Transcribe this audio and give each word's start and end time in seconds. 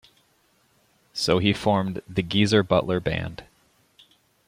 So 1.13 1.37
he 1.37 1.53
formed 1.53 2.01
the 2.09 2.23
"Geezer 2.23 2.63
Butler 2.63 2.99
Band". 2.99 3.43